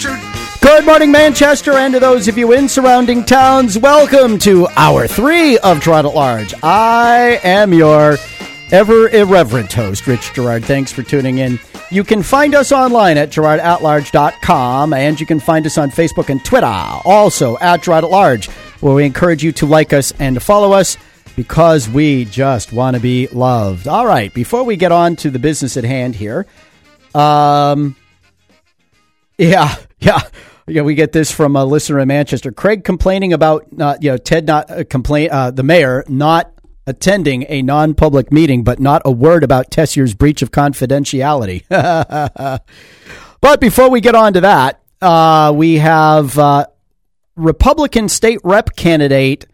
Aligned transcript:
Richard. 0.00 0.20
Good 0.62 0.86
morning, 0.86 1.12
Manchester, 1.12 1.72
and 1.72 1.92
to 1.92 2.00
those 2.00 2.26
of 2.26 2.38
you 2.38 2.52
in 2.52 2.70
surrounding 2.70 3.22
towns, 3.22 3.76
welcome 3.76 4.38
to 4.38 4.66
hour 4.68 5.06
three 5.06 5.58
of 5.58 5.80
Gerard 5.82 6.06
at 6.06 6.14
Large. 6.14 6.54
I 6.62 7.38
am 7.44 7.74
your 7.74 8.16
ever 8.70 9.08
irreverent 9.08 9.70
host, 9.72 10.06
Rich 10.06 10.32
Gerard. 10.32 10.64
Thanks 10.64 10.90
for 10.90 11.02
tuning 11.02 11.38
in. 11.38 11.58
You 11.90 12.02
can 12.02 12.22
find 12.22 12.54
us 12.54 12.72
online 12.72 13.18
at 13.18 13.30
gerardatlarge.com, 13.30 14.94
and 14.94 15.20
you 15.20 15.26
can 15.26 15.38
find 15.38 15.66
us 15.66 15.76
on 15.76 15.90
Facebook 15.90 16.30
and 16.30 16.42
Twitter, 16.44 16.66
also 16.66 17.58
at 17.58 17.82
Gerard 17.82 18.04
at 18.04 18.10
Large, 18.10 18.48
where 18.80 18.94
we 18.94 19.04
encourage 19.04 19.44
you 19.44 19.52
to 19.52 19.66
like 19.66 19.92
us 19.92 20.12
and 20.18 20.34
to 20.36 20.40
follow 20.40 20.72
us 20.72 20.96
because 21.36 21.90
we 21.90 22.24
just 22.24 22.72
want 22.72 22.96
to 22.96 23.02
be 23.02 23.26
loved. 23.28 23.86
All 23.86 24.06
right, 24.06 24.32
before 24.32 24.64
we 24.64 24.76
get 24.76 24.92
on 24.92 25.16
to 25.16 25.30
the 25.30 25.38
business 25.38 25.76
at 25.76 25.84
hand 25.84 26.14
here, 26.14 26.46
um, 27.14 27.96
yeah, 29.36 29.74
yeah. 30.00 30.20
Yeah, 30.66 30.82
we 30.82 30.94
get 30.94 31.10
this 31.12 31.32
from 31.32 31.56
a 31.56 31.64
listener 31.64 31.98
in 31.98 32.08
Manchester. 32.08 32.52
Craig 32.52 32.84
complaining 32.84 33.32
about, 33.32 33.66
uh, 33.78 33.96
you 34.00 34.10
know, 34.10 34.16
Ted 34.16 34.46
not 34.46 34.70
uh, 34.70 34.84
complain, 34.84 35.28
uh, 35.30 35.50
the 35.50 35.64
mayor 35.64 36.04
not 36.06 36.52
attending 36.86 37.44
a 37.48 37.62
non-public 37.62 38.30
meeting, 38.30 38.62
but 38.62 38.78
not 38.78 39.02
a 39.04 39.10
word 39.10 39.42
about 39.42 39.70
Tessier's 39.70 40.14
breach 40.14 40.42
of 40.42 40.52
confidentiality. 40.52 41.64
but 43.40 43.60
before 43.60 43.90
we 43.90 44.00
get 44.00 44.14
on 44.14 44.32
to 44.34 44.42
that, 44.42 44.80
uh, 45.02 45.52
we 45.54 45.76
have 45.76 46.38
uh, 46.38 46.66
Republican 47.36 48.08
state 48.08 48.38
rep 48.44 48.76
candidate 48.76 49.46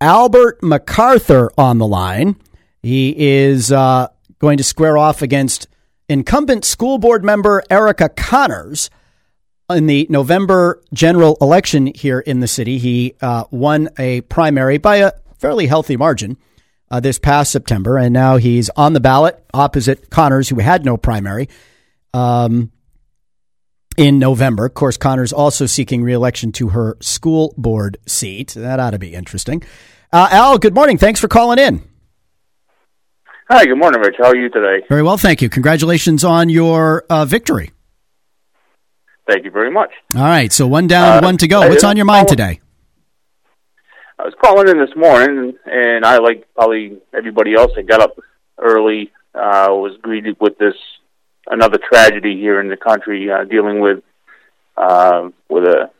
Albert 0.00 0.62
MacArthur 0.62 1.50
on 1.56 1.78
the 1.78 1.86
line. 1.86 2.36
He 2.82 3.14
is 3.16 3.70
uh, 3.70 4.08
going 4.38 4.56
to 4.56 4.64
square 4.64 4.98
off 4.98 5.22
against 5.22 5.68
incumbent 6.08 6.64
school 6.64 6.98
board 6.98 7.24
member 7.24 7.62
Erica 7.70 8.08
Connors 8.08 8.90
in 9.70 9.86
the 9.86 10.06
November 10.10 10.82
general 10.92 11.36
election 11.40 11.86
here 11.86 12.20
in 12.20 12.40
the 12.40 12.48
city, 12.48 12.78
he 12.78 13.14
uh, 13.20 13.44
won 13.50 13.88
a 13.98 14.20
primary 14.22 14.78
by 14.78 14.96
a 14.96 15.12
fairly 15.38 15.66
healthy 15.66 15.96
margin 15.96 16.36
uh, 16.90 17.00
this 17.00 17.18
past 17.18 17.52
September, 17.52 17.96
and 17.96 18.12
now 18.12 18.36
he's 18.36 18.68
on 18.70 18.92
the 18.92 19.00
ballot 19.00 19.42
opposite 19.54 20.10
Connors, 20.10 20.48
who 20.48 20.58
had 20.58 20.84
no 20.84 20.96
primary 20.96 21.48
um, 22.12 22.70
in 23.96 24.18
November. 24.18 24.66
Of 24.66 24.74
course, 24.74 24.96
Connors 24.96 25.32
also 25.32 25.66
seeking 25.66 26.02
reelection 26.02 26.52
to 26.52 26.70
her 26.70 26.96
school 27.00 27.54
board 27.56 27.98
seat. 28.06 28.54
That 28.54 28.80
ought 28.80 28.90
to 28.90 28.98
be 28.98 29.14
interesting. 29.14 29.62
Uh, 30.12 30.28
Al, 30.30 30.58
good 30.58 30.74
morning. 30.74 30.98
Thanks 30.98 31.20
for 31.20 31.28
calling 31.28 31.58
in. 31.58 31.82
Hi, 33.48 33.66
good 33.66 33.78
morning, 33.78 34.00
Rich. 34.00 34.16
How 34.18 34.26
are 34.26 34.36
you 34.36 34.48
today? 34.48 34.84
Very 34.88 35.02
well, 35.02 35.16
thank 35.16 35.42
you. 35.42 35.48
Congratulations 35.48 36.24
on 36.24 36.48
your 36.48 37.04
uh, 37.10 37.24
victory. 37.24 37.72
Thank 39.30 39.44
you 39.44 39.52
very 39.52 39.70
much. 39.70 39.92
All 40.16 40.22
right, 40.22 40.52
so 40.52 40.66
one 40.66 40.88
down, 40.88 41.18
uh, 41.18 41.26
one 41.26 41.36
to 41.36 41.46
go. 41.46 41.68
What's 41.68 41.84
on 41.84 41.96
your 41.96 42.04
mind 42.04 42.26
today? 42.26 42.58
I 44.18 44.24
was 44.24 44.34
calling 44.42 44.68
in 44.68 44.78
this 44.78 44.94
morning, 44.96 45.54
and 45.66 46.04
I, 46.04 46.18
like 46.18 46.52
probably 46.54 46.98
everybody 47.14 47.54
else, 47.54 47.70
I 47.78 47.82
got 47.82 48.00
up 48.00 48.18
early. 48.58 49.12
Uh, 49.32 49.68
was 49.70 49.96
greeted 50.02 50.36
with 50.40 50.58
this 50.58 50.74
another 51.46 51.78
tragedy 51.78 52.40
here 52.40 52.60
in 52.60 52.68
the 52.68 52.76
country, 52.76 53.30
uh, 53.30 53.44
dealing 53.44 53.78
with 53.80 54.02
uh, 54.76 55.28
with 55.48 55.62
a 55.62 55.90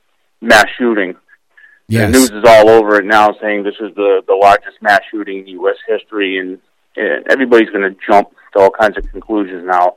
mass 0.40 0.66
shooting. 0.76 1.14
Yes. 1.86 2.12
The 2.12 2.18
news 2.18 2.30
is 2.30 2.44
all 2.44 2.68
over 2.68 2.96
it 2.96 3.04
now, 3.04 3.32
saying 3.40 3.62
this 3.62 3.76
is 3.80 3.94
the 3.94 4.22
the 4.26 4.34
largest 4.34 4.82
mass 4.82 5.02
shooting 5.08 5.38
in 5.38 5.46
U.S. 5.46 5.76
history, 5.86 6.38
and, 6.38 6.58
and 6.96 7.24
everybody's 7.28 7.70
going 7.70 7.88
to 7.88 7.96
jump 8.08 8.30
to 8.54 8.58
all 8.58 8.70
kinds 8.70 8.98
of 8.98 9.08
conclusions 9.12 9.64
now. 9.64 9.94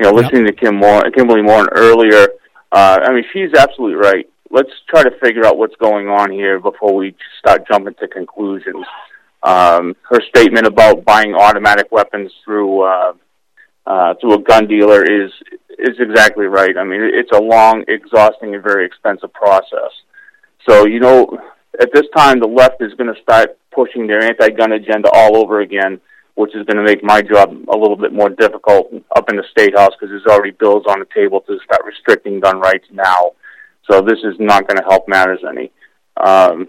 You 0.00 0.06
know, 0.06 0.14
listening 0.14 0.46
yep. 0.46 0.56
to 0.56 0.60
Kim 0.60 0.74
Moore, 0.74 1.08
Kimberly 1.12 1.42
Moore 1.42 1.68
earlier 1.70 2.26
uh, 2.72 2.98
I 3.02 3.12
mean, 3.12 3.24
she's 3.32 3.52
absolutely 3.54 3.96
right. 3.96 4.28
Let's 4.50 4.70
try 4.88 5.02
to 5.02 5.10
figure 5.22 5.46
out 5.46 5.58
what's 5.58 5.76
going 5.76 6.08
on 6.08 6.30
here 6.30 6.58
before 6.58 6.94
we 6.94 7.14
start 7.38 7.66
jumping 7.68 7.94
to 8.00 8.08
conclusions. 8.08 8.86
Um, 9.42 9.96
her 10.08 10.20
statement 10.28 10.66
about 10.66 11.04
buying 11.04 11.34
automatic 11.34 11.90
weapons 11.90 12.32
through 12.44 12.82
uh, 12.82 13.12
uh, 13.86 14.14
through 14.20 14.34
a 14.34 14.42
gun 14.42 14.66
dealer 14.66 15.02
is 15.02 15.30
is 15.78 15.96
exactly 15.98 16.46
right. 16.46 16.76
I 16.76 16.84
mean, 16.84 17.00
it's 17.02 17.32
a 17.32 17.40
long, 17.40 17.84
exhausting, 17.88 18.54
and 18.54 18.62
very 18.62 18.86
expensive 18.86 19.32
process. 19.32 19.90
So, 20.68 20.86
you 20.86 21.00
know, 21.00 21.38
at 21.80 21.92
this 21.92 22.06
time, 22.16 22.38
the 22.38 22.46
left 22.46 22.80
is 22.80 22.94
going 22.94 23.12
to 23.12 23.20
start 23.20 23.58
pushing 23.74 24.06
their 24.06 24.22
anti-gun 24.22 24.72
agenda 24.72 25.10
all 25.12 25.36
over 25.36 25.60
again 25.60 26.00
which 26.34 26.54
is 26.54 26.64
going 26.66 26.78
to 26.78 26.82
make 26.82 27.04
my 27.04 27.20
job 27.20 27.50
a 27.72 27.76
little 27.76 27.96
bit 27.96 28.12
more 28.12 28.30
difficult 28.30 28.92
up 29.14 29.28
in 29.28 29.36
the 29.36 29.44
state 29.50 29.76
house 29.76 29.90
because 29.92 30.10
there's 30.10 30.26
already 30.26 30.52
bills 30.52 30.84
on 30.88 30.98
the 30.98 31.06
table 31.14 31.40
to 31.40 31.58
start 31.64 31.84
restricting 31.84 32.40
gun 32.40 32.58
rights 32.58 32.86
now. 32.90 33.32
So 33.90 34.00
this 34.00 34.18
is 34.24 34.34
not 34.38 34.66
going 34.66 34.78
to 34.78 34.84
help 34.88 35.08
matters 35.08 35.40
any. 35.48 35.70
Um, 36.16 36.68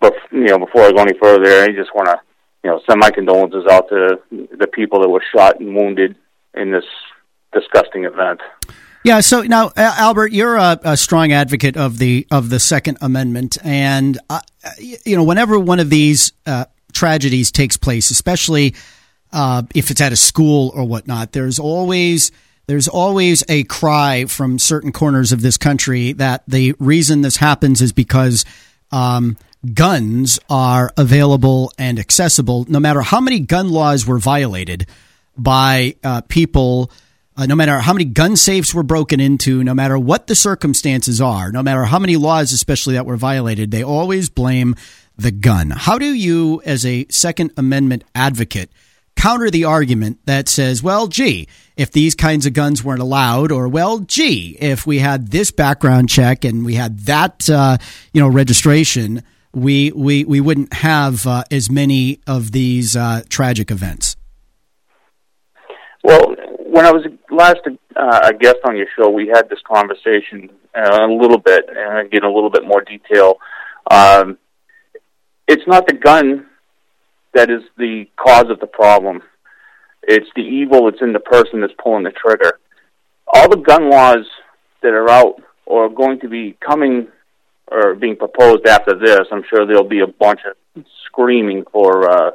but 0.00 0.14
you 0.30 0.46
know, 0.46 0.58
before 0.58 0.82
I 0.82 0.92
go 0.92 1.02
any 1.02 1.18
further, 1.20 1.62
I 1.62 1.68
just 1.68 1.94
want 1.94 2.08
to 2.08 2.20
you 2.64 2.70
know 2.70 2.80
send 2.88 3.00
my 3.00 3.10
condolences 3.10 3.64
out 3.70 3.88
to 3.88 4.20
the 4.30 4.66
people 4.66 5.00
that 5.00 5.08
were 5.08 5.22
shot 5.34 5.60
and 5.60 5.74
wounded 5.74 6.16
in 6.54 6.70
this 6.70 6.84
disgusting 7.52 8.04
event. 8.04 8.40
Yeah. 9.04 9.20
So 9.20 9.42
now, 9.42 9.70
Albert, 9.76 10.32
you're 10.32 10.56
a, 10.56 10.78
a, 10.82 10.96
strong 10.96 11.32
advocate 11.32 11.76
of 11.76 11.98
the 11.98 12.26
of 12.30 12.50
the 12.50 12.58
Second 12.58 12.98
Amendment, 13.00 13.56
and 13.64 14.18
uh, 14.28 14.40
you 14.78 15.16
know, 15.16 15.22
whenever 15.22 15.58
one 15.58 15.80
of 15.80 15.88
these 15.88 16.32
uh, 16.46 16.66
tragedies 16.98 17.52
takes 17.52 17.76
place, 17.76 18.10
especially 18.10 18.74
uh, 19.32 19.62
if 19.74 19.90
it's 19.90 20.00
at 20.00 20.12
a 20.12 20.16
school 20.16 20.72
or 20.74 20.84
whatnot. 20.84 21.32
There's 21.32 21.58
always 21.58 22.32
there's 22.66 22.88
always 22.88 23.42
a 23.48 23.64
cry 23.64 24.26
from 24.26 24.58
certain 24.58 24.92
corners 24.92 25.32
of 25.32 25.40
this 25.40 25.56
country 25.56 26.12
that 26.14 26.42
the 26.46 26.74
reason 26.78 27.22
this 27.22 27.36
happens 27.36 27.80
is 27.80 27.92
because 27.92 28.44
um, 28.92 29.38
guns 29.72 30.38
are 30.50 30.92
available 30.98 31.72
and 31.78 31.98
accessible, 31.98 32.66
no 32.68 32.78
matter 32.78 33.00
how 33.00 33.20
many 33.20 33.40
gun 33.40 33.70
laws 33.70 34.06
were 34.06 34.18
violated 34.18 34.86
by 35.36 35.96
uh, 36.04 36.20
people. 36.22 36.90
Uh, 37.36 37.46
no 37.46 37.54
matter 37.54 37.78
how 37.78 37.92
many 37.92 38.04
gun 38.04 38.34
safes 38.34 38.74
were 38.74 38.82
broken 38.82 39.20
into, 39.20 39.62
no 39.62 39.72
matter 39.72 39.96
what 39.96 40.26
the 40.26 40.34
circumstances 40.34 41.20
are, 41.20 41.52
no 41.52 41.62
matter 41.62 41.84
how 41.84 42.00
many 42.00 42.16
laws, 42.16 42.50
especially 42.50 42.94
that 42.94 43.06
were 43.06 43.16
violated, 43.16 43.70
they 43.70 43.84
always 43.84 44.28
blame 44.28 44.74
the 45.18 45.32
gun. 45.32 45.70
How 45.70 45.98
do 45.98 46.14
you, 46.14 46.62
as 46.64 46.86
a 46.86 47.06
Second 47.10 47.52
Amendment 47.56 48.04
advocate, 48.14 48.70
counter 49.16 49.50
the 49.50 49.64
argument 49.64 50.18
that 50.26 50.48
says, 50.48 50.82
well, 50.82 51.08
gee, 51.08 51.48
if 51.76 51.90
these 51.90 52.14
kinds 52.14 52.46
of 52.46 52.52
guns 52.52 52.84
weren't 52.84 53.02
allowed, 53.02 53.52
or 53.52 53.68
well, 53.68 53.98
gee, 53.98 54.56
if 54.60 54.86
we 54.86 55.00
had 55.00 55.28
this 55.28 55.50
background 55.50 56.08
check 56.08 56.44
and 56.44 56.64
we 56.64 56.74
had 56.74 57.00
that, 57.00 57.50
uh, 57.50 57.76
you 58.12 58.20
know, 58.20 58.28
registration, 58.28 59.22
we 59.52 59.90
we 59.92 60.24
we 60.24 60.40
wouldn't 60.40 60.72
have 60.72 61.26
uh, 61.26 61.42
as 61.50 61.68
many 61.68 62.20
of 62.26 62.52
these 62.52 62.96
uh, 62.96 63.22
tragic 63.28 63.70
events. 63.70 64.16
Well, 66.04 66.36
when 66.66 66.86
I 66.86 66.92
was 66.92 67.04
last 67.30 67.60
uh, 67.96 68.20
a 68.22 68.32
guest 68.34 68.58
on 68.64 68.76
your 68.76 68.86
show, 68.96 69.10
we 69.10 69.26
had 69.26 69.48
this 69.48 69.58
conversation 69.66 70.50
uh, 70.76 71.06
a 71.06 71.12
little 71.12 71.38
bit, 71.38 71.64
and 71.68 72.10
get 72.10 72.22
a 72.22 72.30
little 72.30 72.50
bit 72.50 72.64
more 72.64 72.82
detail. 72.82 73.38
Um, 73.90 74.38
it's 75.48 75.66
not 75.66 75.86
the 75.86 75.94
gun 75.94 76.46
that 77.34 77.50
is 77.50 77.62
the 77.76 78.04
cause 78.16 78.50
of 78.50 78.60
the 78.60 78.66
problem. 78.66 79.22
It's 80.02 80.28
the 80.36 80.42
evil 80.42 80.84
that's 80.84 81.02
in 81.02 81.12
the 81.12 81.20
person 81.20 81.60
that's 81.60 81.72
pulling 81.82 82.04
the 82.04 82.12
trigger. 82.12 82.58
All 83.26 83.48
the 83.48 83.56
gun 83.56 83.90
laws 83.90 84.26
that 84.82 84.92
are 84.92 85.08
out 85.08 85.42
or 85.66 85.86
are 85.86 85.90
going 85.90 86.20
to 86.20 86.28
be 86.28 86.56
coming 86.64 87.08
or 87.70 87.94
being 87.94 88.16
proposed 88.16 88.66
after 88.66 88.98
this, 88.98 89.26
I'm 89.30 89.44
sure 89.50 89.66
there'll 89.66 89.84
be 89.84 90.00
a 90.00 90.06
bunch 90.06 90.40
of 90.48 90.84
screaming 91.06 91.64
for, 91.70 92.10
uh, 92.10 92.30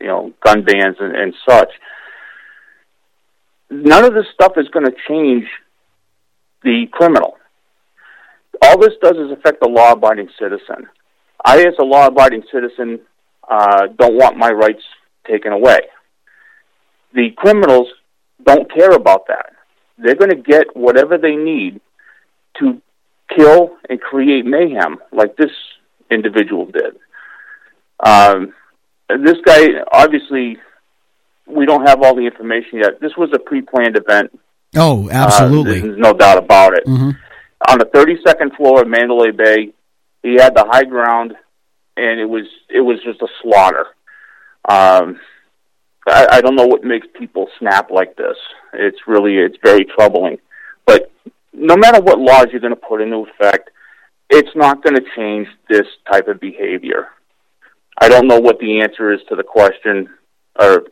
you 0.00 0.06
know, 0.06 0.32
gun 0.44 0.64
bans 0.64 0.96
and, 1.00 1.16
and 1.16 1.34
such. 1.48 1.70
None 3.70 4.04
of 4.04 4.14
this 4.14 4.26
stuff 4.32 4.52
is 4.56 4.68
going 4.68 4.86
to 4.86 4.94
change 5.08 5.46
the 6.62 6.86
criminal. 6.92 7.36
All 8.62 8.78
this 8.78 8.94
does 9.02 9.16
is 9.16 9.32
affect 9.32 9.60
the 9.60 9.68
law-abiding 9.68 10.28
citizen. 10.38 10.88
I, 11.44 11.60
as 11.60 11.74
a 11.78 11.84
law-abiding 11.84 12.44
citizen, 12.52 13.00
uh, 13.48 13.86
don't 13.98 14.16
want 14.16 14.36
my 14.36 14.50
rights 14.50 14.82
taken 15.26 15.52
away. 15.52 15.80
The 17.14 17.30
criminals 17.36 17.88
don't 18.44 18.72
care 18.72 18.92
about 18.92 19.26
that. 19.28 19.52
They're 19.98 20.14
going 20.14 20.30
to 20.30 20.36
get 20.36 20.76
whatever 20.76 21.18
they 21.18 21.36
need 21.36 21.80
to 22.60 22.80
kill 23.34 23.76
and 23.88 24.00
create 24.00 24.44
mayhem, 24.44 24.98
like 25.12 25.36
this 25.36 25.50
individual 26.10 26.66
did. 26.66 26.96
Um, 28.04 28.54
this 29.08 29.36
guy, 29.44 29.68
obviously, 29.92 30.58
we 31.46 31.66
don't 31.66 31.86
have 31.86 32.02
all 32.02 32.14
the 32.14 32.26
information 32.26 32.78
yet. 32.78 33.00
This 33.00 33.12
was 33.16 33.30
a 33.34 33.38
pre-planned 33.38 33.96
event. 33.96 34.38
Oh, 34.76 35.08
absolutely. 35.10 35.80
Uh, 35.80 35.82
there's 35.86 35.98
no 35.98 36.12
doubt 36.12 36.38
about 36.38 36.74
it. 36.74 36.84
Mm-hmm. 36.86 37.10
On 37.68 37.78
the 37.78 37.86
32nd 37.86 38.56
floor 38.56 38.82
of 38.82 38.88
Mandalay 38.88 39.30
Bay, 39.32 39.72
he 40.22 40.34
had 40.34 40.54
the 40.54 40.64
high 40.66 40.84
ground, 40.84 41.34
and 41.96 42.20
it 42.20 42.28
was 42.28 42.46
it 42.68 42.80
was 42.80 42.98
just 43.04 43.22
a 43.22 43.28
slaughter. 43.42 43.86
Um, 44.68 45.20
I, 46.06 46.26
I 46.32 46.40
don't 46.40 46.56
know 46.56 46.66
what 46.66 46.84
makes 46.84 47.06
people 47.18 47.48
snap 47.58 47.90
like 47.90 48.16
this. 48.16 48.36
It's 48.72 48.98
really 49.06 49.36
it's 49.36 49.58
very 49.62 49.84
troubling. 49.84 50.38
But 50.86 51.10
no 51.52 51.76
matter 51.76 52.00
what 52.00 52.18
laws 52.18 52.46
you're 52.50 52.60
going 52.60 52.74
to 52.74 52.80
put 52.80 53.00
into 53.00 53.26
effect, 53.26 53.70
it's 54.30 54.54
not 54.54 54.82
going 54.82 54.96
to 54.96 55.04
change 55.16 55.48
this 55.68 55.86
type 56.10 56.28
of 56.28 56.40
behavior. 56.40 57.08
I 58.00 58.08
don't 58.08 58.28
know 58.28 58.38
what 58.38 58.58
the 58.58 58.80
answer 58.80 59.12
is 59.12 59.20
to 59.28 59.36
the 59.36 59.42
question 59.42 60.08
or 60.58 60.84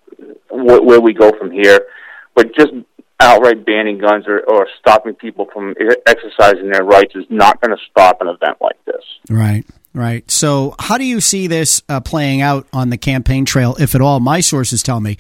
wh- 0.48 0.84
where 0.84 1.00
we 1.00 1.12
go 1.12 1.32
from 1.38 1.50
here, 1.50 1.86
but 2.34 2.54
just 2.54 2.72
outright 3.20 3.64
banning 3.64 3.98
guns 3.98 4.26
or, 4.26 4.40
or 4.40 4.68
stopping 4.78 5.14
people 5.14 5.46
from 5.52 5.74
exercising 6.06 6.70
their 6.70 6.84
rights 6.84 7.14
is 7.14 7.24
not 7.30 7.60
going 7.60 7.76
to 7.76 7.82
stop 7.90 8.20
an 8.20 8.28
event 8.28 8.58
like 8.60 8.82
this. 8.84 9.02
Right. 9.30 9.64
Right. 9.96 10.30
So, 10.30 10.74
how 10.78 10.98
do 10.98 11.04
you 11.04 11.22
see 11.22 11.46
this 11.46 11.80
uh, 11.88 12.00
playing 12.00 12.42
out 12.42 12.66
on 12.70 12.90
the 12.90 12.98
campaign 12.98 13.46
trail, 13.46 13.76
if 13.80 13.94
at 13.94 14.02
all? 14.02 14.20
My 14.20 14.40
sources 14.40 14.82
tell 14.82 15.00
me 15.00 15.16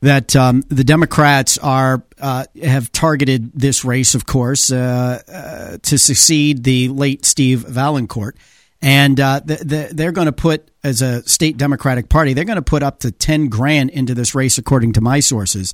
that 0.00 0.34
um, 0.34 0.64
the 0.68 0.82
Democrats 0.82 1.56
are 1.58 2.02
uh, 2.20 2.46
have 2.60 2.90
targeted 2.90 3.52
this 3.54 3.84
race, 3.84 4.16
of 4.16 4.26
course, 4.26 4.72
uh, 4.72 5.22
uh 5.28 5.78
to 5.82 5.98
succeed 5.98 6.64
the 6.64 6.88
late 6.88 7.24
Steve 7.24 7.60
Vaillancourt, 7.60 8.32
and 8.82 9.20
uh, 9.20 9.40
the, 9.44 9.54
the, 9.56 9.88
they're 9.92 10.10
going 10.10 10.26
to 10.26 10.32
put, 10.32 10.68
as 10.82 11.00
a 11.00 11.22
state 11.28 11.56
Democratic 11.56 12.08
Party, 12.08 12.32
they're 12.32 12.44
going 12.44 12.56
to 12.56 12.62
put 12.62 12.82
up 12.82 12.98
to 13.00 13.12
ten 13.12 13.46
grand 13.46 13.90
into 13.90 14.14
this 14.14 14.34
race, 14.34 14.58
according 14.58 14.94
to 14.94 15.00
my 15.00 15.20
sources, 15.20 15.72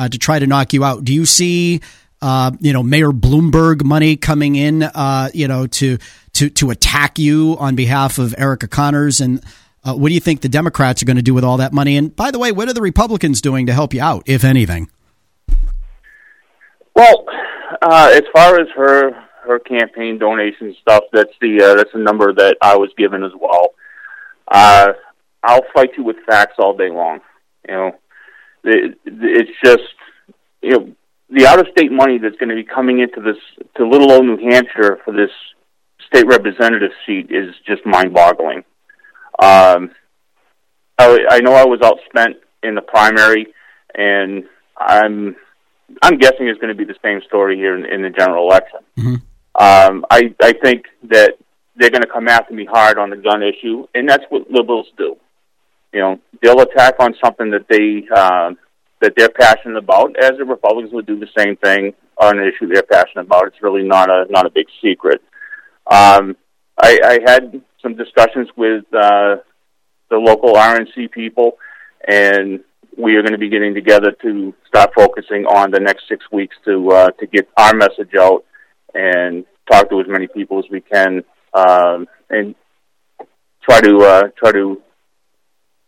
uh, 0.00 0.08
to 0.08 0.18
try 0.18 0.38
to 0.38 0.46
knock 0.46 0.72
you 0.72 0.82
out. 0.82 1.04
Do 1.04 1.14
you 1.14 1.26
see? 1.26 1.80
uh, 2.22 2.50
you 2.60 2.72
know, 2.72 2.82
Mayor 2.82 3.12
Bloomberg 3.12 3.82
money 3.82 4.16
coming 4.16 4.56
in, 4.56 4.82
uh, 4.82 5.30
you 5.32 5.48
know, 5.48 5.66
to 5.66 5.98
to 6.34 6.50
to 6.50 6.70
attack 6.70 7.18
you 7.18 7.56
on 7.58 7.76
behalf 7.76 8.18
of 8.18 8.34
Erica 8.36 8.68
Connors. 8.68 9.20
And 9.20 9.42
uh, 9.84 9.94
what 9.94 10.08
do 10.08 10.14
you 10.14 10.20
think 10.20 10.42
the 10.42 10.48
Democrats 10.48 11.02
are 11.02 11.06
going 11.06 11.16
to 11.16 11.22
do 11.22 11.32
with 11.32 11.44
all 11.44 11.56
that 11.58 11.72
money? 11.72 11.96
And 11.96 12.14
by 12.14 12.30
the 12.30 12.38
way, 12.38 12.52
what 12.52 12.68
are 12.68 12.74
the 12.74 12.82
Republicans 12.82 13.40
doing 13.40 13.66
to 13.66 13.72
help 13.72 13.94
you 13.94 14.02
out, 14.02 14.24
if 14.26 14.44
anything? 14.44 14.90
Well, 16.94 17.24
uh, 17.80 18.10
as 18.12 18.24
far 18.34 18.60
as 18.60 18.68
her 18.76 19.12
her 19.46 19.58
campaign 19.58 20.18
donation 20.18 20.76
stuff, 20.82 21.04
that's 21.12 21.32
the 21.40 21.62
uh, 21.62 21.74
that's 21.76 21.92
the 21.92 22.00
number 22.00 22.34
that 22.34 22.58
I 22.60 22.76
was 22.76 22.90
given 22.98 23.24
as 23.24 23.32
well. 23.40 23.74
I'll 25.42 25.64
fight 25.74 25.90
you 25.96 26.04
with 26.04 26.16
facts 26.28 26.56
all 26.58 26.76
day 26.76 26.90
long. 26.90 27.20
You 27.66 27.74
know, 27.74 27.92
it, 28.64 28.98
it's 29.04 29.50
just 29.64 29.82
you 30.62 30.70
know 30.70 30.92
the 31.30 31.46
out 31.46 31.60
of 31.60 31.66
state 31.70 31.92
money 31.92 32.18
that's 32.18 32.36
going 32.36 32.48
to 32.48 32.54
be 32.54 32.64
coming 32.64 33.00
into 33.00 33.20
this 33.20 33.36
to 33.76 33.86
little 33.86 34.10
old 34.12 34.24
New 34.24 34.50
Hampshire 34.50 34.98
for 35.04 35.12
this 35.12 35.30
state 36.06 36.26
representative 36.26 36.90
seat 37.06 37.30
is 37.30 37.54
just 37.66 37.84
mind 37.86 38.12
boggling. 38.12 38.64
Um, 39.40 39.92
I, 40.98 41.18
I 41.30 41.40
know 41.40 41.54
I 41.54 41.64
was 41.64 41.80
outspent 41.80 42.34
in 42.62 42.74
the 42.74 42.82
primary, 42.82 43.46
and 43.94 44.44
I'm 44.76 45.36
I'm 46.02 46.18
guessing 46.18 46.48
it's 46.48 46.60
going 46.60 46.76
to 46.76 46.78
be 46.78 46.84
the 46.84 46.98
same 47.02 47.20
story 47.26 47.56
here 47.56 47.76
in, 47.76 47.84
in 47.84 48.02
the 48.02 48.10
general 48.10 48.48
election. 48.48 48.80
Mm-hmm. 48.98 49.14
Um, 49.62 50.04
I 50.10 50.34
I 50.42 50.52
think 50.52 50.84
that 51.04 51.34
they're 51.76 51.90
going 51.90 52.02
to 52.02 52.10
come 52.12 52.28
after 52.28 52.54
me 52.54 52.66
hard 52.70 52.98
on 52.98 53.10
the 53.10 53.16
gun 53.16 53.42
issue, 53.42 53.86
and 53.94 54.08
that's 54.08 54.24
what 54.28 54.50
liberals 54.50 54.86
do. 54.98 55.16
You 55.92 56.00
know, 56.00 56.20
they'll 56.42 56.60
attack 56.60 56.94
on 57.00 57.14
something 57.22 57.50
that 57.50 57.66
they 57.68 58.06
uh, 58.14 58.52
that 59.00 59.14
they're 59.16 59.30
passionate 59.30 59.78
about, 59.78 60.16
as 60.22 60.32
the 60.38 60.44
Republicans 60.44 60.92
would 60.92 61.06
do 61.06 61.18
the 61.18 61.28
same 61.36 61.56
thing 61.56 61.94
on 62.18 62.38
an 62.38 62.44
issue 62.44 62.72
they're 62.72 62.82
passionate 62.82 63.26
about. 63.26 63.46
It's 63.46 63.62
really 63.62 63.82
not 63.82 64.10
a 64.10 64.26
not 64.30 64.46
a 64.46 64.50
big 64.50 64.66
secret. 64.82 65.20
Um, 65.90 66.36
I, 66.80 66.98
I 67.04 67.18
had 67.26 67.62
some 67.82 67.96
discussions 67.96 68.48
with 68.56 68.84
uh, 68.94 69.36
the 70.10 70.16
local 70.16 70.54
RNC 70.54 71.10
people, 71.10 71.58
and 72.06 72.60
we 72.96 73.16
are 73.16 73.22
going 73.22 73.32
to 73.32 73.38
be 73.38 73.48
getting 73.48 73.74
together 73.74 74.12
to 74.22 74.54
start 74.66 74.90
focusing 74.94 75.46
on 75.46 75.70
the 75.70 75.80
next 75.80 76.04
six 76.08 76.24
weeks 76.30 76.56
to 76.66 76.90
uh, 76.90 77.10
to 77.18 77.26
get 77.26 77.48
our 77.56 77.74
message 77.74 78.14
out 78.18 78.44
and 78.94 79.44
talk 79.70 79.88
to 79.90 80.00
as 80.00 80.06
many 80.08 80.26
people 80.26 80.58
as 80.58 80.64
we 80.70 80.80
can, 80.80 81.22
um, 81.54 82.06
and 82.28 82.54
try 83.62 83.80
to 83.80 83.98
uh, 83.98 84.22
try 84.36 84.52
to 84.52 84.82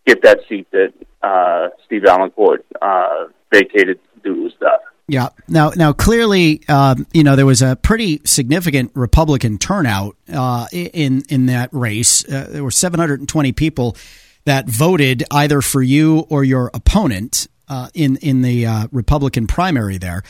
get 0.07 0.23
that 0.23 0.41
seat 0.49 0.71
that 0.73 0.93
uh, 1.23 1.69
Steve 1.85 2.03
Vaillancourt 2.03 2.65
uh, 2.81 3.27
vacated 3.53 4.01
due 4.23 4.37
to 4.37 4.45
his 4.45 4.53
death. 4.55 4.81
Yeah. 5.09 5.29
Now, 5.49 5.71
now 5.71 5.93
clearly, 5.93 6.67
um, 6.69 7.07
you 7.13 7.25
know, 7.25 7.37
there 7.37 7.47
was 7.47 7.61
a 7.61 7.77
pretty 7.77 8.21
significant 8.25 8.93
Republican 8.95 9.59
turnout 9.59 10.17
uh, 10.33 10.67
in 10.73 11.23
in 11.29 11.47
that 11.47 11.71
race. 11.73 12.25
Uh, 12.27 12.49
there 12.51 12.65
were 12.65 12.71
720 12.71 13.53
people 13.53 13.97
that 14.45 14.69
voted 14.69 15.25
either 15.31 15.61
for 15.61 15.83
you 15.83 16.21
or 16.29 16.45
your 16.45 16.71
opponent 16.73 17.47
uh, 17.69 17.89
in 17.95 18.17
in 18.19 18.43
the 18.43 18.67
uh, 18.67 18.89
Republican 18.91 19.47
primary. 19.47 19.99
There, 19.99 20.23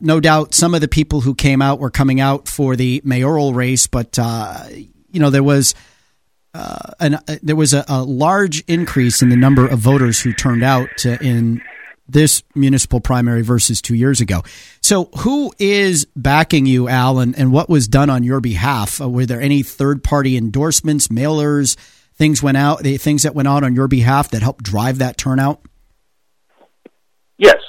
no 0.00 0.20
doubt, 0.20 0.54
some 0.54 0.74
of 0.74 0.82
the 0.82 0.88
people 0.88 1.22
who 1.22 1.34
came 1.34 1.62
out 1.62 1.80
were 1.80 1.90
coming 1.90 2.20
out 2.20 2.48
for 2.48 2.76
the 2.76 3.00
mayoral 3.04 3.54
race, 3.54 3.86
but 3.86 4.18
you 4.18 5.20
know, 5.20 5.30
there 5.30 5.42
was 5.42 5.74
uh, 6.54 6.90
an, 7.00 7.14
uh, 7.14 7.20
there 7.42 7.56
was 7.56 7.72
a, 7.72 7.84
a, 7.88 8.02
large 8.02 8.62
increase 8.68 9.22
in 9.22 9.30
the 9.30 9.36
number 9.36 9.66
of 9.66 9.78
voters 9.78 10.20
who 10.20 10.32
turned 10.34 10.62
out 10.62 11.06
in 11.06 11.62
this 12.08 12.42
municipal 12.54 13.00
primary 13.00 13.42
versus 13.42 13.80
two 13.80 13.94
years 13.94 14.20
ago. 14.20 14.42
So, 14.82 15.04
who 15.20 15.52
is 15.58 16.06
backing 16.14 16.66
you, 16.66 16.88
Al, 16.88 17.20
and, 17.20 17.36
and 17.38 17.52
what 17.52 17.68
was 17.68 17.88
done 17.88 18.10
on 18.10 18.22
your 18.22 18.40
behalf? 18.40 19.00
Uh, 19.00 19.08
were 19.08 19.24
there 19.24 19.40
any 19.40 19.62
third 19.62 20.04
party 20.04 20.36
endorsements, 20.36 21.08
mailers, 21.08 21.76
things 22.14 22.42
went 22.42 22.58
out, 22.58 22.82
the 22.82 22.98
things 22.98 23.22
that 23.22 23.34
went 23.34 23.48
out 23.48 23.64
on 23.64 23.74
your 23.74 23.88
behalf 23.88 24.30
that 24.30 24.42
helped 24.42 24.62
drive 24.62 24.98
that 24.98 25.16
turnout? 25.16 25.60
Yes. 27.38 27.60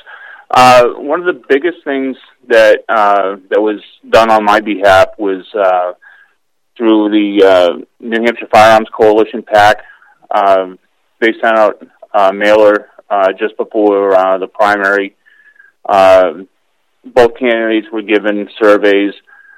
Uh, 0.51 0.88
one 0.97 1.19
of 1.21 1.25
the 1.25 1.41
biggest 1.47 1.83
things 1.83 2.18
that 2.50 2.83
uh, 2.89 3.38
that 3.50 3.62
was 3.62 3.79
done 4.09 4.29
on 4.29 4.44
my 4.44 4.59
behalf 4.59 5.07
was 5.18 5.45
through 6.78 7.10
the 7.10 7.46
uh, 7.46 7.86
New 8.00 8.22
Hampshire 8.24 8.48
Firearms 8.52 8.88
Coalition 8.96 9.44
PAC. 9.44 9.78
Um, 10.34 10.80
they 11.20 11.34
sent 11.42 11.58
out 11.58 11.81
a 12.14 12.34
mailer 12.34 12.90
uh, 13.10 13.31
just 13.38 13.56
before 13.58 14.14
uh, 14.16 14.38
the 14.38 14.48
primary. 14.48 15.16
Uh, 15.88 16.44
both 17.06 17.38
candidates 17.38 17.88
were 17.92 18.02
given 18.02 18.50
surveys. 18.62 19.14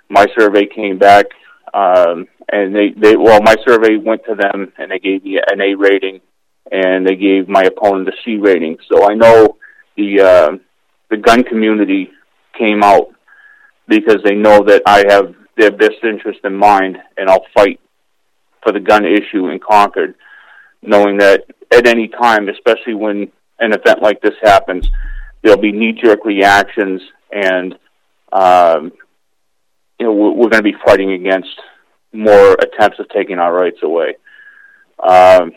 My 0.10 0.26
survey 0.38 0.66
came 0.66 0.98
back, 0.98 1.28
um, 1.74 2.28
and 2.52 2.76
they, 2.76 2.90
they 2.96 3.16
well, 3.16 3.42
my 3.42 3.56
survey 3.68 3.98
went 3.98 4.24
to 4.26 4.36
them, 4.36 4.74
and 4.78 4.92
they 4.92 5.00
gave 5.00 5.24
me 5.24 5.40
an 5.40 5.62
A 5.62 5.76
rating, 5.76 6.22
and 6.72 7.08
they 7.08 7.16
gave 7.16 7.48
my 7.48 7.64
opponent 7.64 8.10
a 8.10 8.12
C 8.24 8.38
rating. 8.38 8.78
So 8.92 9.10
I 9.10 9.14
know 9.14 9.58
the 9.96 10.22
uh, 10.22 10.52
the 11.10 11.18
gun 11.18 11.44
community 11.44 12.10
came 12.58 12.84
out 12.84 13.08
because 13.88 14.18
they 14.24 14.36
know 14.36 14.64
that 14.64 14.82
I 14.86 15.06
have 15.10 15.36
their 15.58 15.72
best 15.72 16.04
interest 16.04 16.40
in 16.44 16.56
mind, 16.56 16.98
and 17.18 17.30
I'll 17.30 17.46
fight 17.54 17.80
for 18.64 18.72
the 18.72 18.80
gun 18.80 19.06
issue 19.06 19.48
in 19.48 19.60
Concord, 19.60 20.16
knowing 20.82 21.18
that 21.18 21.46
at 21.72 21.88
any 21.88 22.08
time, 22.08 22.50
especially 22.50 22.94
when 22.94 23.32
an 23.60 23.74
event 23.74 24.02
like 24.02 24.22
this 24.22 24.34
happens, 24.42 24.90
there'll 25.42 25.60
be 25.60 25.72
knee-jerk 25.72 26.26
reactions, 26.26 27.02
and 27.32 27.76
um, 28.32 28.92
you 30.00 30.06
know 30.06 30.14
we're, 30.14 30.32
we're 30.32 30.50
going 30.50 30.64
to 30.64 30.72
be 30.72 30.76
fighting 30.86 31.12
against 31.12 31.60
more 32.12 32.54
attempts 32.54 33.00
of 33.00 33.08
taking 33.10 33.40
our 33.40 33.54
rights 33.54 33.80
away. 33.84 34.16
Um, 35.02 35.52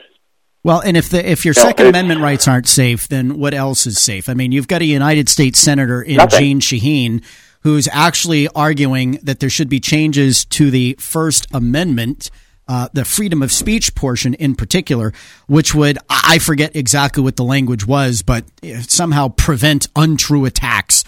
well, 0.65 0.81
and 0.81 0.97
if 0.97 1.09
the 1.09 1.29
if 1.29 1.45
your 1.45 1.55
Second 1.55 1.87
Amendment 1.87 2.21
rights 2.21 2.47
aren't 2.47 2.67
safe, 2.67 3.09
then 3.09 3.39
what 3.39 3.55
else 3.55 3.87
is 3.87 4.01
safe? 4.01 4.29
I 4.29 4.35
mean, 4.35 4.53
you've 4.53 4.69
got 4.69 4.83
a 4.83 4.85
United 4.85 5.29
States 5.29 5.59
Senator 5.59 6.03
in 6.03 6.17
nothing. 6.17 6.39
Jeanne 6.39 6.61
Shaheen 6.61 7.25
who's 7.61 7.89
actually 7.93 8.49
arguing 8.49 9.19
that 9.23 9.41
there 9.41 9.51
should 9.51 9.69
be 9.69 9.81
changes 9.81 10.45
to 10.47 10.71
the 10.71 10.97
First 10.99 11.47
Amendment. 11.53 12.31
Uh, 12.67 12.89
the 12.93 13.05
freedom 13.05 13.43
of 13.43 13.51
speech 13.51 13.95
portion 13.95 14.35
in 14.35 14.55
particular, 14.55 15.15
which 15.47 15.75
would, 15.75 15.99
I 16.11 16.39
forget 16.39 16.77
exactly 16.77 17.23
what 17.23 17.37
the 17.37 17.45
language 17.45 17.87
was, 17.87 18.21
but 18.21 18.45
somehow 18.83 19.29
prevent 19.29 19.89
untrue 19.97 20.45
attacks 20.45 21.03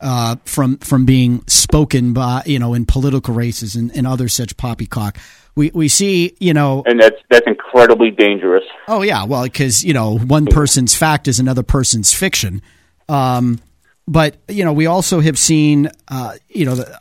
uh, 0.00 0.36
from 0.44 0.76
from 0.78 1.06
being 1.06 1.42
spoken 1.46 2.12
by 2.12 2.42
you 2.46 2.58
know 2.58 2.74
in 2.74 2.84
political 2.84 3.34
races 3.34 3.74
and, 3.74 3.90
and 3.96 4.06
other 4.06 4.28
such 4.28 4.56
poppycock. 4.56 5.18
We 5.56 5.70
we 5.72 5.88
see 5.88 6.36
you 6.40 6.52
know, 6.52 6.82
and 6.86 7.00
that's 7.00 7.16
that's 7.30 7.46
incredibly 7.46 8.10
dangerous. 8.10 8.64
Oh 8.86 9.02
yeah, 9.02 9.24
well 9.24 9.44
because 9.44 9.82
you 9.84 9.94
know 9.94 10.18
one 10.18 10.46
person's 10.46 10.94
fact 10.94 11.26
is 11.26 11.40
another 11.40 11.62
person's 11.62 12.12
fiction. 12.12 12.60
Um, 13.08 13.60
but 14.06 14.36
you 14.48 14.64
know, 14.64 14.72
we 14.72 14.86
also 14.86 15.20
have 15.20 15.38
seen, 15.38 15.90
uh, 16.08 16.34
you 16.48 16.64
know, 16.64 16.74
the, 16.74 16.98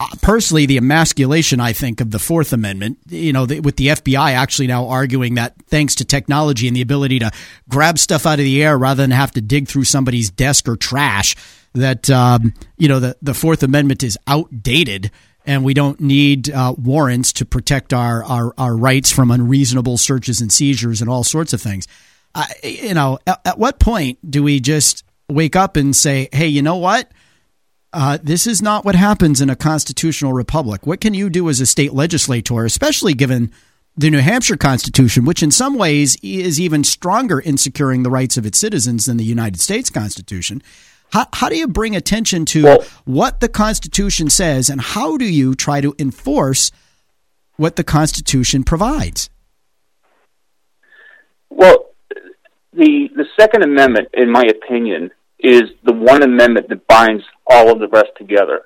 uh, 0.00 0.06
personally 0.22 0.66
the 0.66 0.78
emasculation. 0.78 1.60
I 1.60 1.72
think 1.72 2.00
of 2.00 2.10
the 2.10 2.18
Fourth 2.18 2.52
Amendment. 2.52 2.98
You 3.08 3.32
know, 3.32 3.46
the, 3.46 3.60
with 3.60 3.76
the 3.76 3.88
FBI 3.88 4.32
actually 4.32 4.68
now 4.68 4.88
arguing 4.88 5.34
that 5.34 5.54
thanks 5.66 5.94
to 5.96 6.04
technology 6.04 6.68
and 6.68 6.76
the 6.76 6.82
ability 6.82 7.18
to 7.18 7.30
grab 7.68 7.98
stuff 7.98 8.26
out 8.26 8.38
of 8.38 8.44
the 8.44 8.62
air 8.62 8.78
rather 8.78 9.02
than 9.02 9.10
have 9.10 9.32
to 9.32 9.40
dig 9.40 9.68
through 9.68 9.84
somebody's 9.84 10.30
desk 10.30 10.68
or 10.68 10.76
trash, 10.76 11.36
that 11.74 12.08
um, 12.10 12.54
you 12.78 12.88
know 12.88 13.00
the 13.00 13.16
the 13.20 13.34
Fourth 13.34 13.62
Amendment 13.62 14.02
is 14.02 14.18
outdated 14.26 15.10
and 15.46 15.64
we 15.64 15.74
don't 15.74 16.00
need 16.00 16.50
uh, 16.50 16.74
warrants 16.76 17.32
to 17.32 17.44
protect 17.44 17.92
our, 17.92 18.22
our, 18.24 18.52
our 18.58 18.76
rights 18.76 19.10
from 19.10 19.30
unreasonable 19.30 19.96
searches 19.98 20.40
and 20.40 20.52
seizures 20.52 21.00
and 21.00 21.10
all 21.10 21.24
sorts 21.24 21.52
of 21.52 21.62
things. 21.62 21.88
You 22.62 22.94
know, 22.94 23.18
at, 23.26 23.40
at, 23.44 23.58
what 23.58 23.80
point 23.80 24.18
do 24.30 24.42
we 24.42 24.60
just 24.60 25.02
wake 25.30 25.56
up 25.56 25.76
and 25.76 25.94
say, 25.94 26.28
hey, 26.32 26.46
you 26.46 26.62
know 26.62 26.76
what? 26.76 27.10
Uh, 27.92 28.18
this 28.22 28.46
is 28.46 28.62
not 28.62 28.84
what 28.84 28.94
happens 28.94 29.40
in 29.40 29.50
a 29.50 29.56
constitutional 29.56 30.32
republic. 30.32 30.86
What 30.86 31.00
can 31.00 31.14
you 31.14 31.28
do 31.28 31.48
as 31.48 31.60
a 31.60 31.66
state 31.66 31.92
legislator, 31.92 32.64
especially 32.64 33.14
given 33.14 33.50
the 33.96 34.10
New 34.10 34.20
Hampshire 34.20 34.56
Constitution, 34.56 35.24
which 35.24 35.42
in 35.42 35.50
some 35.50 35.74
ways 35.74 36.16
is 36.22 36.60
even 36.60 36.84
stronger 36.84 37.40
in 37.40 37.56
securing 37.56 38.02
the 38.02 38.10
rights 38.10 38.36
of 38.36 38.46
its 38.46 38.58
citizens 38.58 39.06
than 39.06 39.16
the 39.16 39.24
United 39.24 39.60
States 39.60 39.90
Constitution? 39.90 40.62
How, 41.12 41.26
how 41.32 41.48
do 41.48 41.56
you 41.56 41.66
bring 41.66 41.96
attention 41.96 42.44
to 42.46 42.62
well, 42.62 42.84
what 43.04 43.40
the 43.40 43.48
Constitution 43.48 44.30
says, 44.30 44.70
and 44.70 44.80
how 44.80 45.16
do 45.16 45.24
you 45.24 45.56
try 45.56 45.80
to 45.80 45.94
enforce 45.98 46.70
what 47.56 47.74
the 47.74 47.84
Constitution 47.84 48.62
provides? 48.62 49.28
Well, 51.50 51.90
the 52.72 53.10
the 53.14 53.26
Second 53.38 53.64
Amendment, 53.64 54.08
in 54.14 54.30
my 54.30 54.44
opinion, 54.44 55.10
is 55.42 55.62
the 55.84 55.92
one 55.92 56.22
amendment 56.22 56.68
that 56.68 56.86
binds 56.86 57.24
all 57.46 57.72
of 57.72 57.80
the 57.80 57.88
rest 57.88 58.10
together. 58.16 58.62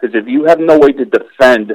Because 0.00 0.14
if 0.14 0.26
you 0.26 0.44
have 0.46 0.58
no 0.58 0.78
way 0.78 0.92
to 0.92 1.04
defend 1.04 1.72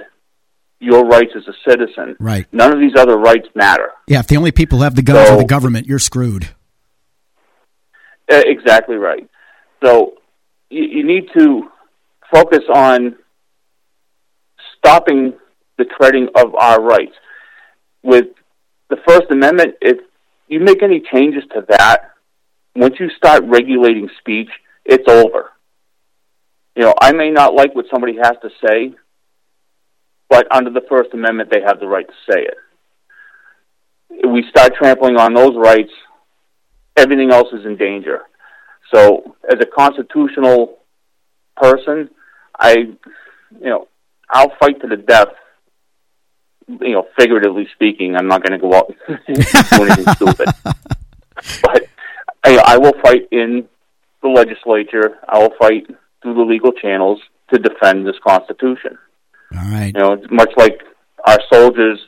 your 0.79 1.05
rights 1.05 1.31
as 1.35 1.43
a 1.47 1.69
citizen, 1.69 2.15
right. 2.19 2.45
none 2.51 2.73
of 2.73 2.79
these 2.79 2.95
other 2.97 3.17
rights 3.17 3.47
matter. 3.55 3.89
Yeah, 4.07 4.19
if 4.19 4.27
the 4.27 4.37
only 4.37 4.51
people 4.51 4.79
who 4.79 4.83
have 4.83 4.95
the 4.95 5.01
guns 5.01 5.27
so, 5.27 5.35
are 5.35 5.37
the 5.37 5.45
government, 5.45 5.87
you're 5.87 5.99
screwed. 5.99 6.49
Exactly 8.29 8.95
right. 8.95 9.27
So 9.83 10.15
you, 10.69 10.83
you 10.83 11.07
need 11.07 11.29
to 11.37 11.69
focus 12.31 12.63
on 12.73 13.15
stopping 14.77 15.33
the 15.77 15.85
treading 15.97 16.27
of 16.35 16.55
our 16.55 16.81
rights. 16.81 17.13
With 18.03 18.25
the 18.89 18.97
First 19.07 19.31
Amendment, 19.31 19.75
if 19.81 19.97
you 20.47 20.59
make 20.59 20.83
any 20.83 21.01
changes 21.11 21.43
to 21.53 21.65
that, 21.69 22.11
once 22.77 22.95
you 22.99 23.09
start 23.17 23.43
regulating 23.45 24.07
speech, 24.19 24.49
it's 24.85 25.09
over. 25.09 25.51
You 26.75 26.83
know, 26.83 26.93
I 27.01 27.11
may 27.11 27.31
not 27.31 27.55
like 27.55 27.73
what 27.73 27.85
somebody 27.91 28.17
has 28.17 28.35
to 28.43 28.49
say, 28.65 28.93
but 30.29 30.45
under 30.51 30.69
the 30.69 30.85
First 30.87 31.09
Amendment, 31.13 31.49
they 31.51 31.61
have 31.61 31.79
the 31.79 31.87
right 31.87 32.07
to 32.07 32.31
say 32.31 32.41
it. 32.41 32.57
If 34.11 34.31
we 34.31 34.45
start 34.49 34.75
trampling 34.75 35.17
on 35.17 35.33
those 35.33 35.55
rights, 35.57 35.91
everything 36.95 37.31
else 37.31 37.47
is 37.51 37.65
in 37.65 37.77
danger. 37.77 38.21
So, 38.93 39.35
as 39.49 39.59
a 39.59 39.65
constitutional 39.65 40.77
person, 41.55 42.11
I, 42.57 42.75
you 42.75 42.97
know, 43.59 43.87
I'll 44.29 44.53
fight 44.59 44.79
to 44.81 44.87
the 44.87 44.97
death. 44.97 45.29
You 46.67 46.91
know, 46.91 47.07
figuratively 47.17 47.67
speaking, 47.73 48.15
I'm 48.15 48.27
not 48.27 48.43
going 48.43 48.59
to 48.59 48.59
go 48.59 48.73
out 48.75 48.93
and 49.27 49.37
do 49.37 49.83
anything 49.83 50.13
stupid. 50.13 50.49
I, 52.67 52.75
I 52.75 52.77
will 52.77 52.93
fight 53.01 53.27
in 53.31 53.67
the 54.21 54.29
legislature. 54.29 55.17
I 55.27 55.39
will 55.39 55.53
fight 55.59 55.87
through 56.21 56.33
the 56.33 56.41
legal 56.41 56.71
channels 56.71 57.19
to 57.53 57.59
defend 57.59 58.05
this 58.05 58.15
Constitution. 58.25 58.97
All 59.55 59.71
right. 59.71 59.93
You 59.95 60.01
know, 60.01 60.13
it's 60.13 60.31
much 60.31 60.51
like 60.57 60.81
our 61.25 61.39
soldiers 61.51 61.99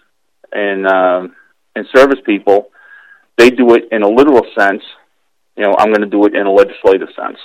and 0.51 0.85
um, 0.87 1.35
and 1.75 1.85
service 1.95 2.19
people. 2.25 2.69
They 3.37 3.49
do 3.49 3.73
it 3.75 3.83
in 3.91 4.03
a 4.03 4.09
literal 4.09 4.45
sense 4.57 4.83
you 5.59 5.65
know, 5.65 5.75
I'm 5.77 5.89
going 5.89 6.01
to 6.01 6.07
do 6.07 6.25
it 6.25 6.33
in 6.33 6.47
a 6.47 6.51
legislative 6.51 7.09
sense. 7.09 7.37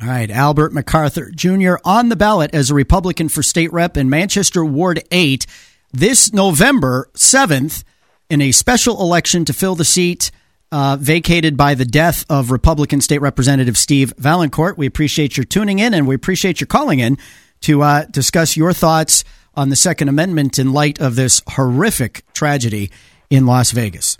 All 0.00 0.08
right, 0.08 0.30
Albert 0.30 0.72
MacArthur 0.72 1.30
Jr. 1.30 1.74
on 1.84 2.08
the 2.08 2.16
ballot 2.16 2.54
as 2.54 2.70
a 2.70 2.74
Republican 2.74 3.28
for 3.28 3.42
state 3.42 3.70
rep 3.70 3.98
in 3.98 4.08
Manchester 4.08 4.64
Ward 4.64 5.02
8 5.12 5.46
this 5.92 6.32
November 6.32 7.10
7th 7.12 7.84
in 8.30 8.40
a 8.40 8.50
special 8.50 9.00
election 9.00 9.44
to 9.44 9.52
fill 9.52 9.74
the 9.74 9.84
seat 9.84 10.30
uh, 10.74 10.96
vacated 10.96 11.56
by 11.56 11.76
the 11.76 11.84
death 11.84 12.24
of 12.28 12.50
Republican 12.50 13.00
State 13.00 13.20
Representative 13.20 13.78
Steve 13.78 14.12
Vaillancourt. 14.16 14.76
We 14.76 14.86
appreciate 14.86 15.36
your 15.36 15.44
tuning 15.44 15.78
in 15.78 15.94
and 15.94 16.04
we 16.04 16.16
appreciate 16.16 16.60
your 16.60 16.66
calling 16.66 16.98
in 16.98 17.16
to 17.60 17.82
uh, 17.82 18.06
discuss 18.10 18.56
your 18.56 18.72
thoughts 18.72 19.22
on 19.54 19.68
the 19.68 19.76
Second 19.76 20.08
Amendment 20.08 20.58
in 20.58 20.72
light 20.72 21.00
of 21.00 21.14
this 21.14 21.42
horrific 21.50 22.24
tragedy 22.32 22.90
in 23.30 23.46
Las 23.46 23.70
Vegas. 23.70 24.18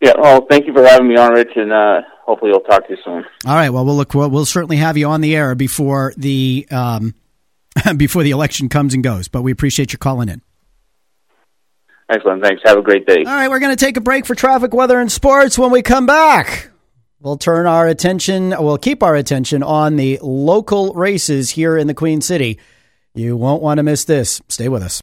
Yeah, 0.00 0.14
well, 0.20 0.44
thank 0.50 0.66
you 0.66 0.74
for 0.74 0.84
having 0.84 1.06
me 1.06 1.16
on, 1.18 1.32
Rich, 1.32 1.52
and 1.54 1.72
uh, 1.72 2.00
hopefully 2.24 2.50
I'll 2.52 2.58
talk 2.58 2.88
to 2.88 2.94
you 2.94 2.98
soon. 3.04 3.24
All 3.46 3.54
right. 3.54 3.70
Well, 3.70 3.84
we'll 3.84 3.94
look. 3.94 4.12
We'll, 4.12 4.28
we'll 4.28 4.44
certainly 4.44 4.78
have 4.78 4.98
you 4.98 5.06
on 5.06 5.20
the 5.20 5.36
air 5.36 5.54
before 5.54 6.12
the 6.16 6.66
um, 6.72 7.14
before 7.96 8.24
the 8.24 8.32
election 8.32 8.68
comes 8.68 8.92
and 8.92 9.04
goes. 9.04 9.28
But 9.28 9.42
we 9.42 9.52
appreciate 9.52 9.92
you 9.92 10.00
calling 10.00 10.28
in. 10.28 10.42
Excellent. 12.08 12.42
Thanks. 12.42 12.62
Have 12.64 12.78
a 12.78 12.82
great 12.82 13.06
day. 13.06 13.18
All 13.18 13.32
right, 13.32 13.48
we're 13.48 13.60
going 13.60 13.76
to 13.76 13.84
take 13.84 13.96
a 13.96 14.00
break 14.00 14.26
for 14.26 14.34
traffic, 14.34 14.74
weather, 14.74 15.00
and 15.00 15.10
sports. 15.10 15.58
When 15.58 15.70
we 15.70 15.82
come 15.82 16.06
back, 16.06 16.70
we'll 17.20 17.38
turn 17.38 17.66
our 17.66 17.86
attention. 17.86 18.54
We'll 18.58 18.78
keep 18.78 19.02
our 19.02 19.16
attention 19.16 19.62
on 19.62 19.96
the 19.96 20.18
local 20.22 20.92
races 20.94 21.50
here 21.50 21.76
in 21.76 21.86
the 21.86 21.94
Queen 21.94 22.20
City. 22.20 22.58
You 23.14 23.36
won't 23.36 23.62
want 23.62 23.78
to 23.78 23.82
miss 23.82 24.04
this. 24.04 24.42
Stay 24.48 24.68
with 24.68 24.82
us. 24.82 25.02